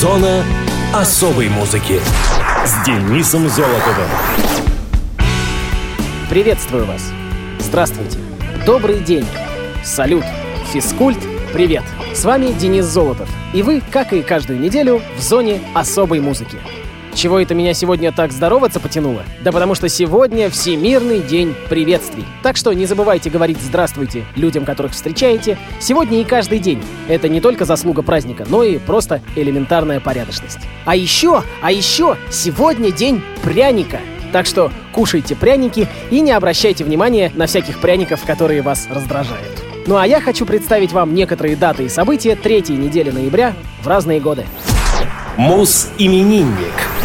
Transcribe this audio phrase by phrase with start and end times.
[0.00, 0.42] Зона
[0.94, 2.00] особой музыки
[2.64, 4.08] с Денисом Золотовым.
[6.30, 7.12] Приветствую вас.
[7.58, 8.16] Здравствуйте.
[8.64, 9.26] Добрый день.
[9.84, 10.24] Салют.
[10.72, 11.18] Физкульт.
[11.52, 11.82] Привет.
[12.14, 13.28] С вами Денис Золотов.
[13.52, 16.56] И вы, как и каждую неделю, в зоне особой музыки.
[17.20, 19.24] Чего это меня сегодня так здороваться потянуло?
[19.44, 22.24] Да потому что сегодня Всемирный день приветствий.
[22.42, 26.82] Так что не забывайте говорить «здравствуйте» людям, которых встречаете, сегодня и каждый день.
[27.08, 30.60] Это не только заслуга праздника, но и просто элементарная порядочность.
[30.86, 34.00] А еще, а еще, сегодня день пряника.
[34.32, 39.62] Так что кушайте пряники и не обращайте внимания на всяких пряников, которые вас раздражают.
[39.86, 44.20] Ну а я хочу представить вам некоторые даты и события третьей недели ноября в разные
[44.20, 44.46] годы.
[45.36, 46.99] Мус-именинник.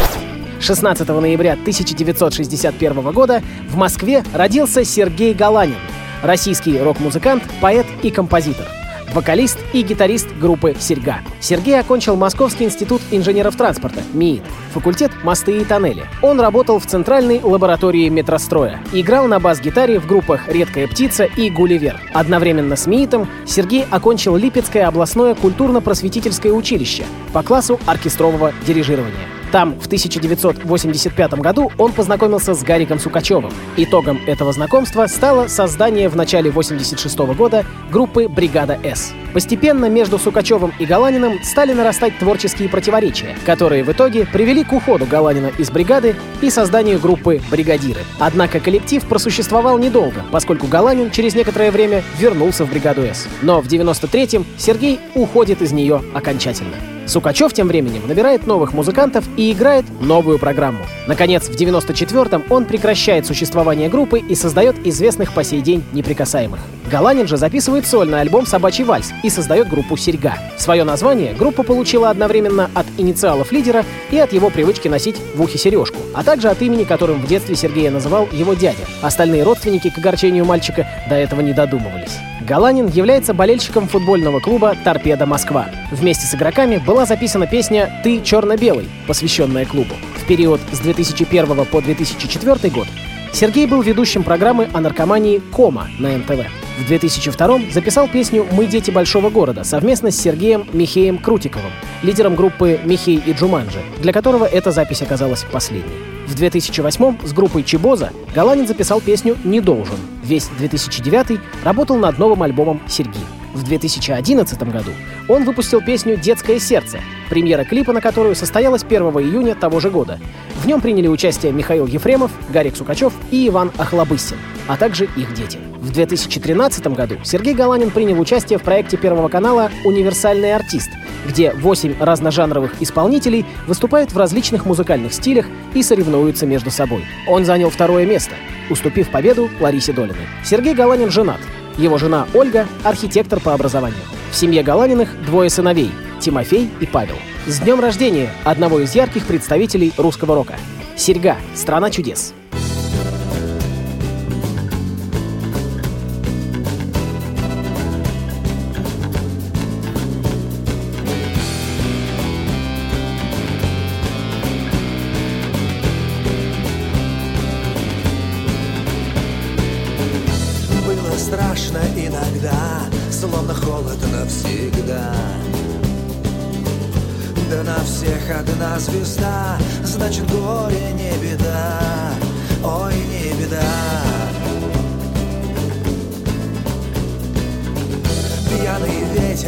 [0.66, 5.78] 16 ноября 1961 года в Москве родился Сергей Галанин,
[6.24, 8.66] российский рок-музыкант, поэт и композитор
[9.14, 11.20] вокалист и гитарист группы «Серьга».
[11.40, 14.41] Сергей окончил Московский институт инженеров транспорта, МИИТ,
[14.74, 16.05] факультет «Мосты и тоннели».
[16.22, 22.02] Он работал в центральной лаборатории метростроя, играл на бас-гитаре в группах «Редкая птица» и «Гулливер».
[22.13, 29.35] Одновременно с МИИТом Сергей окончил Липецкое областное культурно-просветительское училище по классу оркестрового дирижирования.
[29.51, 33.51] Там в 1985 году он познакомился с Гариком Сукачевым.
[33.77, 39.13] Итогом этого знакомства стало создание в начале 1986 года группы «Бригада С».
[39.34, 45.05] Постепенно между Сукачевым и Галаниным стали нарастать творческие противоречия, которые в итоге привели к уходу
[45.05, 47.99] Галанина из бригады и созданию группы «Бригадиры».
[48.18, 53.27] Однако коллектив просуществовал недолго, поскольку Галанин через некоторое время вернулся в бригаду С.
[53.41, 56.76] Но в 93-м Сергей уходит из нее окончательно.
[57.07, 60.79] Сукачев тем временем набирает новых музыкантов и играет новую программу.
[61.07, 66.59] Наконец, в 94-м он прекращает существование группы и создает известных по сей день неприкасаемых.
[66.89, 70.35] Галанин же записывает сольный альбом «Собачий вальс» и создает группу «Серьга».
[70.57, 75.57] Свое название группа получила одновременно от инициалов лидера и от его привычки носить в ухе
[75.57, 78.85] сережку, а также от имени, которым в детстве Сергея называл его дядя.
[79.01, 82.17] Остальные родственники к огорчению мальчика до этого не додумывались.
[82.47, 85.65] Галанин является болельщиком футбольного клуба «Торпеда Москва».
[85.91, 89.95] Вместе с игроками была записана песня «Ты черно-белый», посвященная клубу.
[90.16, 92.88] В период с 2001 по 2004 год
[93.33, 96.45] Сергей был ведущим программы о наркомании «Кома» на НТВ.
[96.79, 102.79] В 2002 записал песню «Мы дети большого города» совместно с Сергеем Михеем Крутиковым, лидером группы
[102.85, 106.00] «Михей и Джуманджи», для которого эта запись оказалась последней.
[106.27, 109.97] В 2008 с группой Чебоза Галанин записал песню «Не должен».
[110.23, 113.19] Весь 2009 работал над новым альбомом «Серги».
[113.55, 114.91] В 2011 году
[115.29, 116.99] он выпустил песню «Детское сердце»,
[117.29, 120.19] премьера клипа на которую состоялась 1 июня того же года.
[120.61, 124.35] В нем приняли участие Михаил Ефремов, Гарик Сукачев и Иван Охлобыстин,
[124.67, 125.57] а также их дети.
[125.79, 130.89] В 2013 году Сергей Галанин принял участие в проекте Первого канала «Универсальный артист»,
[131.25, 137.05] где 8 разножанровых исполнителей выступают в различных музыкальных стилях и соревнуются между собой.
[137.25, 138.35] Он занял второе место,
[138.69, 140.27] уступив победу Ларисе Долиной.
[140.44, 141.39] Сергей Галанин женат.
[141.78, 144.00] Его жена Ольга– архитектор по образованию.
[144.31, 145.91] В семье Галаниных двое сыновей–
[146.22, 147.16] Тимофей и Павел.
[147.47, 150.56] С днем рождения одного из ярких представителей русского рока.
[150.96, 152.34] Серьга– страна чудес.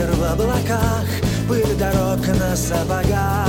[0.07, 1.05] Ветер в облаках,
[1.47, 3.47] пыль дорог на сапогах.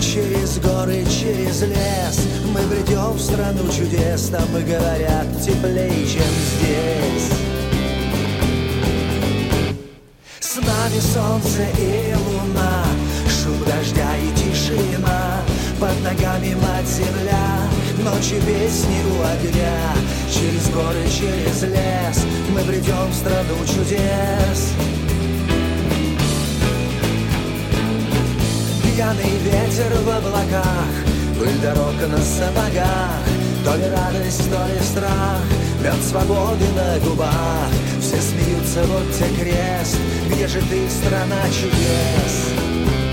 [0.00, 2.20] Через горы, через лес
[2.52, 7.32] Мы бредем в страну чудес Там, говорят, теплее, чем здесь
[10.38, 12.84] С нами солнце и луна
[13.28, 15.42] Шум дождя и тишина
[15.80, 19.94] Под ногами мать земля Ночью песни у огня.
[20.28, 24.72] Через горы, через лес Мы бредем в страну чудес.
[28.82, 30.88] Пьяный ветер в облаках
[31.38, 33.22] Пыль дорог на сапогах.
[33.64, 35.42] То ли радость, то ли страх
[35.82, 37.70] Мед свободы на губах.
[38.00, 39.96] Все смеются, вот те крест
[40.28, 43.03] Где же ты, страна чудес?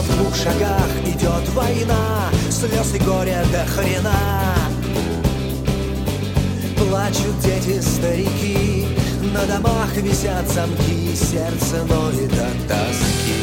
[0.00, 2.30] В двух шагах идет война.
[2.50, 4.14] Слез и горя до хрена.
[6.76, 8.86] Плачут дети, старики,
[9.34, 13.38] на домах висят замки, сердце ноет от тоски.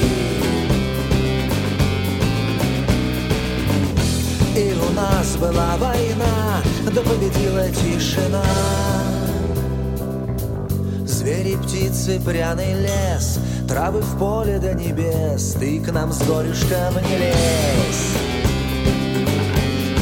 [4.56, 8.44] И у нас была война, да победила тишина.
[11.06, 17.18] Звери, птицы, пряный лес, Травы в поле до небес, Ты к нам с горюшком не
[17.18, 18.06] лезь.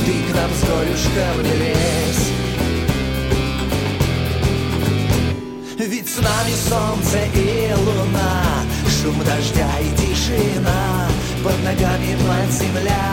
[0.06, 2.34] Ты к нам с горюшком не лезь.
[5.80, 8.44] Ведь с нами солнце и луна,
[9.02, 11.08] Шум дождя и тишина,
[11.44, 13.06] Под ногами мать земля,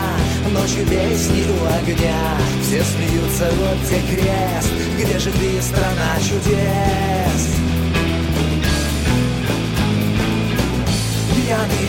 [0.51, 7.60] Ночью песни у огня, Все смеются, вот где крест, Где же ты, страна чудес?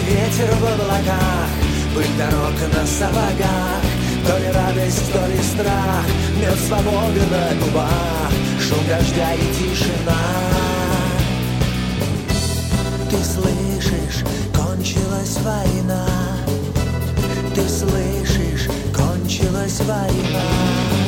[0.07, 1.49] Ветер в облаках,
[1.95, 3.83] Пыль дорог на сапогах,
[4.27, 6.05] То ли радость, то ли страх,
[6.41, 10.17] Мед свободы на губах, Шум дождя и тишина.
[13.11, 16.07] Ты слышишь, кончилась война,
[17.55, 21.02] Ты слышишь, кончилась война.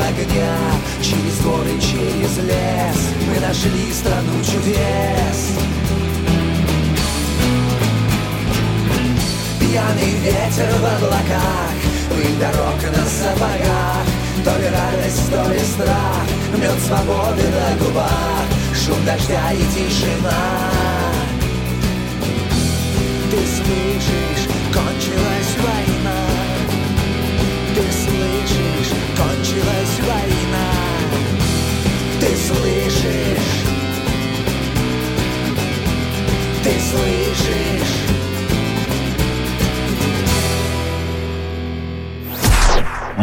[0.00, 0.56] Песни у огня,
[1.02, 5.58] через горы, через лес мы нашли страну чудес.
[9.58, 11.74] Пьяный ветер в облаках,
[12.10, 14.06] пыль дорог на сапогах,
[14.44, 16.26] то ли радость, то ли страх,
[16.56, 20.79] мед свободы на губах, шум дождя и тишина.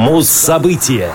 [0.07, 1.11] Муз-события.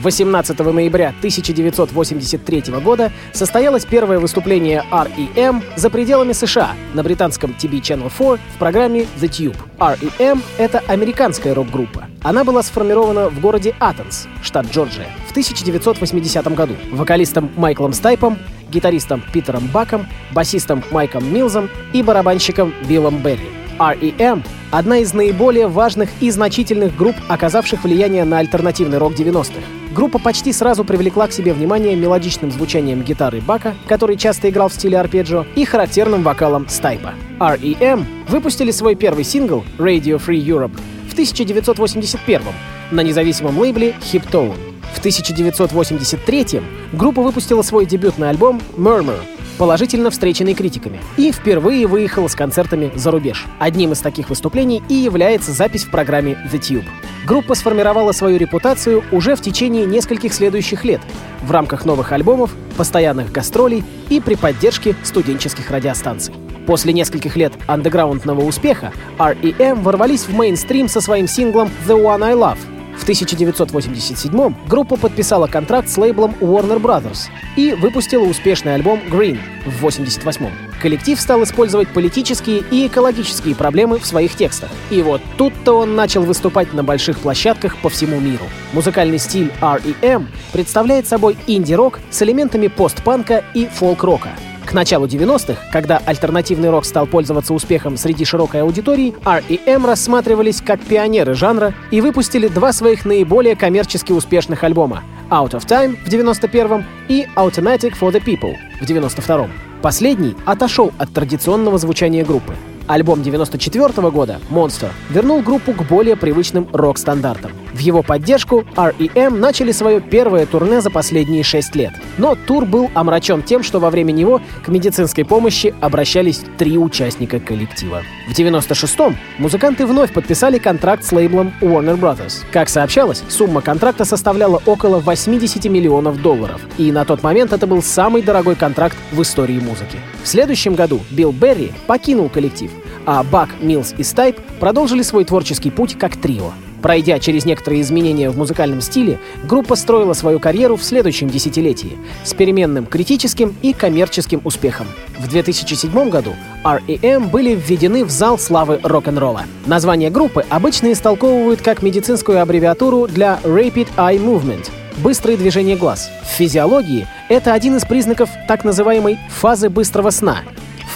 [0.00, 5.62] 18 ноября 1983 года состоялось первое выступление R.E.M.
[5.74, 9.56] за пределами США на британском TV Channel 4 в программе The Tube.
[9.80, 12.04] R.E.M.— это американская рок-группа.
[12.22, 18.38] Она была сформирована в городе Атенс, штат Джорджия, в 1980 году вокалистом Майклом Стайпом,
[18.70, 23.48] гитаристом Питером Баком, басистом Майком Милзом и барабанщиком Биллом Берри.
[23.78, 29.60] R.E.M.— одна из наиболее важных и значительных групп, оказавших влияние на альтернативный рок 90-х.
[29.94, 34.74] Группа почти сразу привлекла к себе внимание мелодичным звучанием гитары Бака, который часто играл в
[34.74, 37.14] стиле арпеджио, и характерным вокалом Стайпа.
[37.40, 38.06] R.E.M.
[38.28, 40.78] выпустили свой первый сингл «Radio Free Europe»
[41.08, 42.42] в 1981
[42.90, 44.56] на независимом лейбле Hiptone.
[44.94, 46.60] В 1983
[46.92, 49.18] группа выпустила свой дебютный альбом «Murmur»,
[49.58, 53.46] положительно встреченный критиками, и впервые выехала с концертами за рубеж.
[53.58, 56.86] Одним из таких выступлений и является запись в программе The Tube.
[57.26, 61.00] Группа сформировала свою репутацию уже в течение нескольких следующих лет
[61.42, 66.34] в рамках новых альбомов, постоянных гастролей и при поддержке студенческих радиостанций.
[66.66, 69.82] После нескольких лет андеграундного успеха R.E.M.
[69.82, 75.88] ворвались в мейнстрим со своим синглом «The One I Love», в 1987 группа подписала контракт
[75.88, 82.62] с лейблом Warner Brothers и выпустила успешный альбом Green в 1988 Коллектив стал использовать политические
[82.70, 84.70] и экологические проблемы в своих текстах.
[84.90, 88.44] И вот тут-то он начал выступать на больших площадках по всему миру.
[88.72, 90.28] Музыкальный стиль R.E.M.
[90.52, 94.30] представляет собой инди-рок с элементами постпанка и фолк-рока.
[94.68, 99.86] К началу 90-х, когда альтернативный рок стал пользоваться успехом среди широкой аудитории, R.E.M.
[99.86, 105.96] рассматривались как пионеры жанра и выпустили два своих наиболее коммерчески успешных альбома «Out of Time»
[106.04, 109.50] в 91-м и «Automatic for the People» в 92-м.
[109.80, 112.52] Последний отошел от традиционного звучания группы.
[112.88, 117.52] Альбом 94 года «Monster» вернул группу к более привычным рок-стандартам.
[117.74, 119.38] В его поддержку R.E.M.
[119.38, 121.92] начали свое первое турне за последние шесть лет.
[122.16, 127.38] Но тур был омрачен тем, что во время него к медицинской помощи обращались три участника
[127.38, 128.02] коллектива.
[128.28, 132.44] В 96-м музыканты вновь подписали контракт с лейблом Warner Brothers.
[132.50, 136.60] Как сообщалось, сумма контракта составляла около 80 миллионов долларов.
[136.78, 139.98] И на тот момент это был самый дорогой контракт в истории музыки.
[140.24, 142.70] В следующем году Билл Берри покинул коллектив,
[143.06, 146.52] а Бак, Милс и Стайп продолжили свой творческий путь как трио.
[146.82, 152.34] Пройдя через некоторые изменения в музыкальном стиле, группа строила свою карьеру в следующем десятилетии с
[152.34, 154.86] переменным критическим и коммерческим успехом.
[155.18, 157.28] В 2007 году R.E.M.
[157.28, 159.42] были введены в зал славы рок-н-ролла.
[159.66, 166.10] Название группы обычно истолковывают как медицинскую аббревиатуру для Rapid Eye Movement— быстрые движения глаз.
[166.22, 170.42] В физиологии это один из признаков так называемой фазы быстрого сна,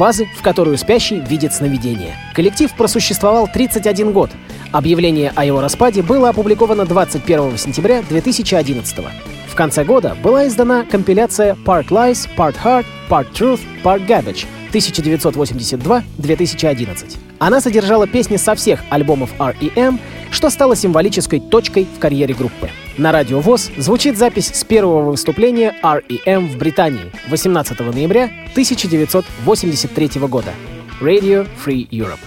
[0.02, 2.16] фазы, в которую спящий видит сновидение.
[2.34, 4.32] Коллектив просуществовал 31 год.
[4.72, 8.98] Объявление о его распаде было опубликовано 21 сентября 2011
[9.46, 17.18] В конце года была издана компиляция Part Lies, Part Heart, Part Truth, Part Garbage 1982-2011.
[17.38, 20.00] Она содержала песни со всех альбомов R.E.M.,
[20.32, 22.70] что стало символической точкой в карьере группы.
[22.98, 26.46] На радио ВОЗ звучит запись с первого выступления R.E.M.
[26.46, 30.52] в Британии 18 ноября 1983 года.
[31.00, 32.20] Radio Free Europe.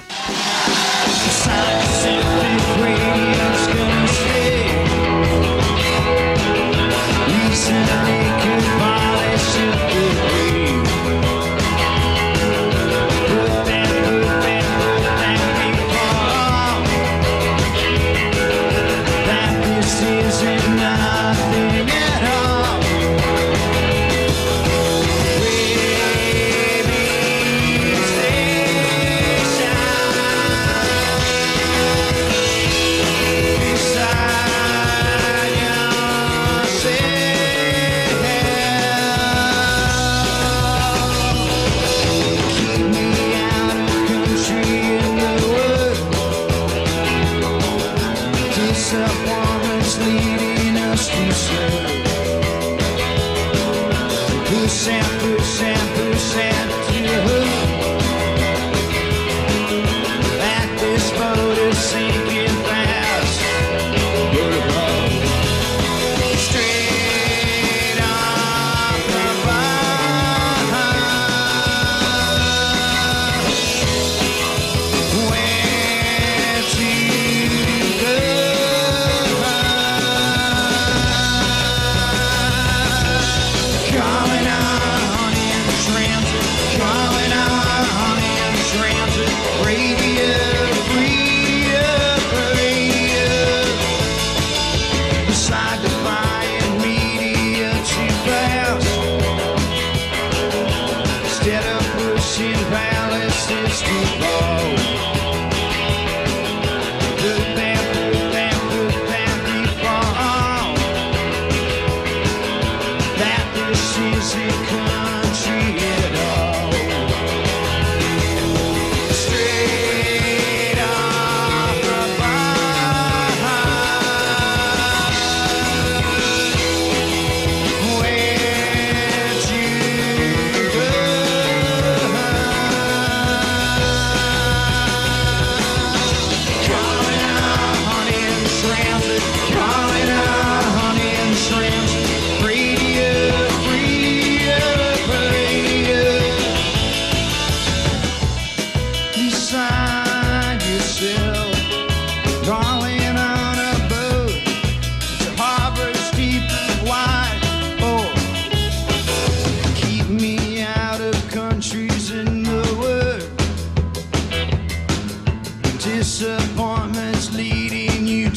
[48.98, 51.85] that woman's leading us to say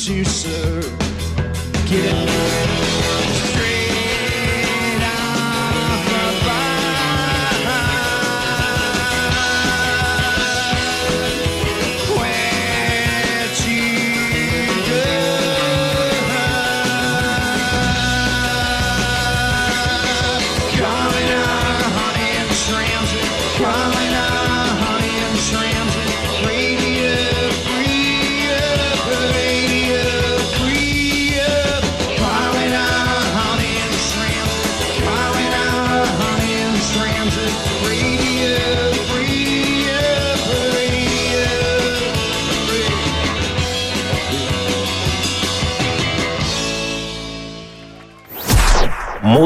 [0.08, 0.80] you, sir.
[1.86, 2.28] Get out.
[2.28, 2.57] of here.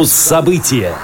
[0.02, 0.97] Муз-события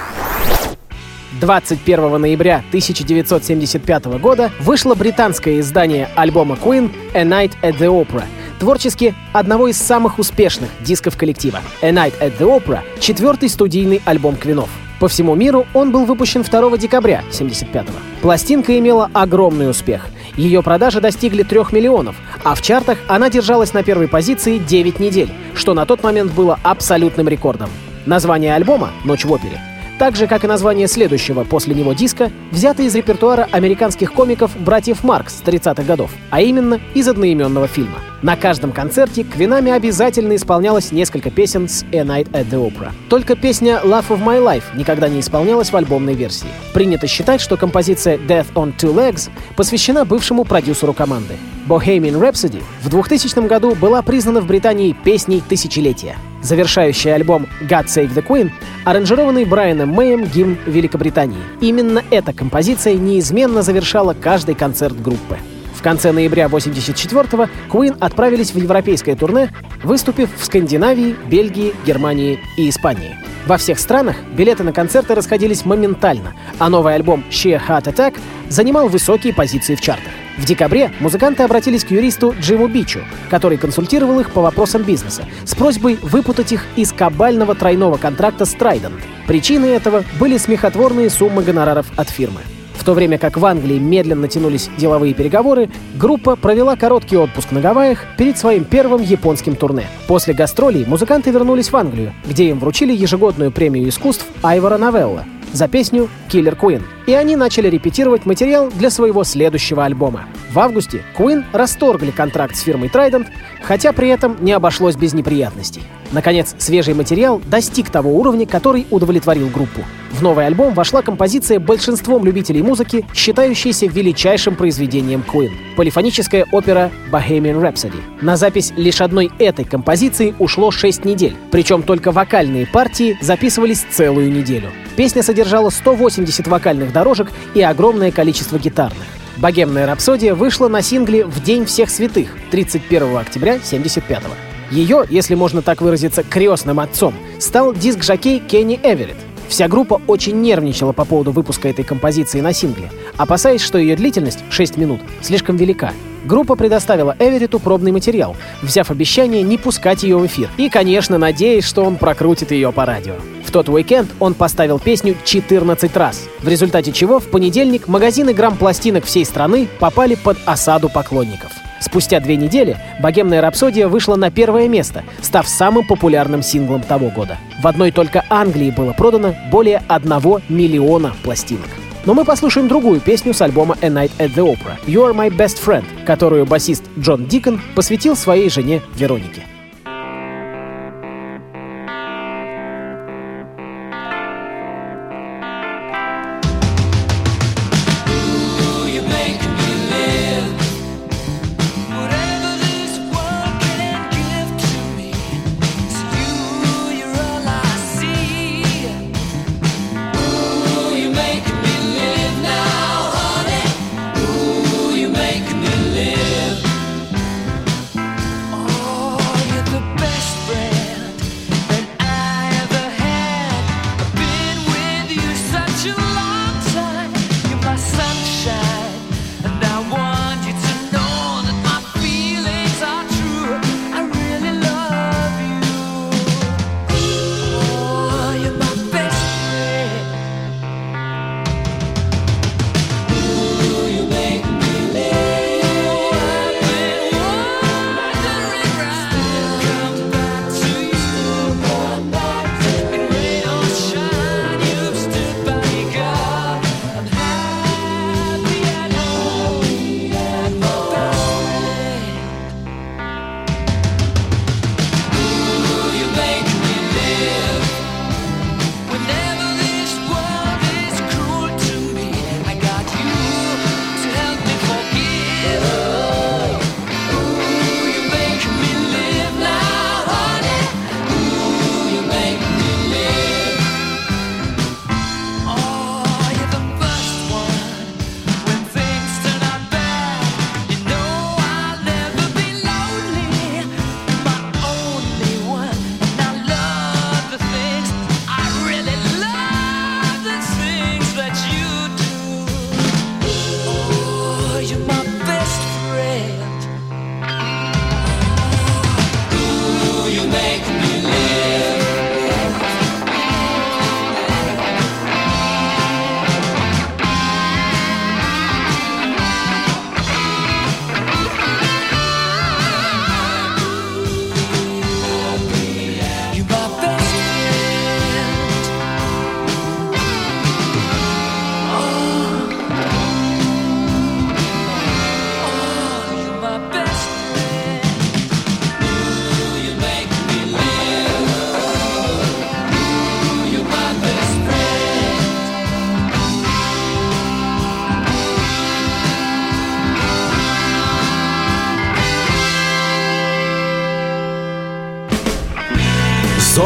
[1.39, 8.25] 21 ноября 1975 года вышло британское издание альбома Queen «A Night at the Opera»,
[8.59, 11.61] творчески одного из самых успешных дисков коллектива.
[11.81, 14.67] «A Night at the Opera»— четвертый студийный альбом Квинов.
[14.99, 18.21] По всему миру он был выпущен 2 декабря 1975 -го.
[18.21, 23.81] Пластинка имела огромный успех Ее продажи достигли 3 миллионов, а в чартах она держалась на
[23.81, 27.69] первой позиции 9 недель, что на тот момент было абсолютным рекордом.
[28.09, 29.61] Название альбома «Ночь в опере»
[29.99, 35.03] так же, как и название следующего после него диска, взято из репертуара американских комиков братьев
[35.03, 37.99] Маркс 30-х годов, а именно из одноименного фильма.
[38.21, 42.93] На каждом концерте Квинами обязательно исполнялось несколько песен с A Night at the Opera.
[43.09, 46.47] Только песня Love of My Life никогда не исполнялась в альбомной версии.
[46.73, 51.35] Принято считать, что композиция Death on Two Legs посвящена бывшему продюсеру команды.
[51.67, 56.15] Bohemian Rhapsody в 2000 году была признана в Британии песней тысячелетия.
[56.41, 58.51] Завершающий альбом God Save the Queen,
[58.85, 61.43] аранжированный Брайаном Мэем гимн Великобритании.
[61.61, 65.37] Именно эта композиция неизменно завершала каждый концерт группы.
[65.79, 69.49] В конце ноября 1984-го Queen отправились в европейское турне,
[69.81, 73.15] выступив в Скандинавии, Бельгии, Германии и Испании.
[73.47, 78.19] Во всех странах билеты на концерты расходились моментально, а новый альбом Sheer Heart Attack
[78.49, 80.11] занимал высокие позиции в чартах.
[80.37, 85.55] В декабре музыканты обратились к юристу Джиму Бичу, который консультировал их по вопросам бизнеса, с
[85.55, 88.99] просьбой выпутать их из кабального тройного контракта с Trident.
[89.27, 92.41] Причиной этого были смехотворные суммы гонораров от фирмы.
[92.89, 97.99] То время как в Англии медленно тянулись деловые переговоры, группа провела короткий отпуск на Гавайях
[98.17, 99.85] перед своим первым японским турне.
[100.07, 105.67] После гастролей музыканты вернулись в Англию, где им вручили ежегодную премию искусств Айвора Новелла за
[105.67, 106.81] песню «Killer Queen».
[107.09, 110.25] И они начали репетировать материал для своего следующего альбома.
[110.51, 113.25] В августе Queen расторгли контракт с фирмой Trident,
[113.63, 115.81] хотя при этом не обошлось без неприятностей.
[116.11, 119.81] Наконец, свежий материал достиг того уровня, который удовлетворил группу.
[120.11, 127.61] В новый альбом вошла композиция большинством любителей музыки, считающаяся величайшим произведением Queen— полифоническая опера Bohemian
[127.61, 128.01] Rhapsody.
[128.21, 134.31] На запись лишь одной этой композиции ушло 6 недель, причем только вокальные партии записывались целую
[134.31, 134.71] неделю.
[134.95, 139.05] Песня содержала 180 вокальных дорожек и огромное количество гитарных.
[139.37, 144.35] «Богемная рапсодия» вышла на сингле «В День всех святых» 31 октября 1975 года.
[144.69, 149.15] Ее, если можно так выразиться, крестным отцом стал диск-жокей Кенни Эверетт.
[149.47, 154.39] Вся группа очень нервничала по поводу выпуска этой композиции на сингле, опасаясь, что ее длительность,
[154.49, 155.93] 6 минут, слишком велика.
[156.25, 160.49] Группа предоставила Эверету пробный материал, взяв обещание не пускать ее в эфир.
[160.57, 163.15] И, конечно, надеясь, что он прокрутит ее по радио.
[163.45, 169.05] В тот уикенд он поставил песню 14 раз, в результате чего в понедельник магазины грамм-пластинок
[169.05, 171.51] всей страны попали под осаду поклонников.
[171.79, 177.37] Спустя две недели «Богемная рапсодия» вышла на первое место, став самым популярным синглом того года.
[177.61, 181.69] В одной только Англии было продано более одного миллиона пластинок.
[182.05, 185.63] Но мы послушаем другую песню с альбома A Night at the Opera «You're My Best
[185.63, 189.45] Friend», которую басист Джон Дикон посвятил своей жене Веронике.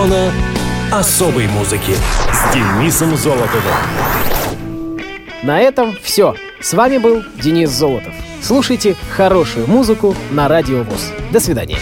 [0.03, 0.33] Зона
[0.91, 1.95] особой музыки
[2.33, 3.73] с Денисом Золотовым.
[5.43, 6.35] На этом все.
[6.61, 8.13] С вами был Денис Золотов.
[8.41, 11.13] Слушайте хорошую музыку на Радио ВОЗ.
[11.31, 11.77] До свидания.